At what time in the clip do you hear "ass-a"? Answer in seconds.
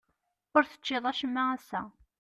1.55-1.81